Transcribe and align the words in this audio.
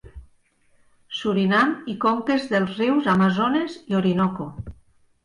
Surinam 1.17 1.75
i 1.93 1.95
conques 2.05 2.47
dels 2.53 2.71
rius 2.79 3.11
Amazones 3.13 3.77
i 3.93 3.99
Orinoco. 4.01 4.49